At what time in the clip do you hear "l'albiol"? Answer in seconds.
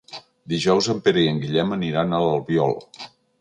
2.25-2.75